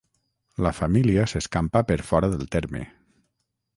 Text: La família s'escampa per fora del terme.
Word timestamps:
La 0.67 0.71
família 0.77 1.27
s'escampa 1.33 1.83
per 1.91 1.99
fora 2.11 2.31
del 2.33 2.49
terme. 2.57 2.83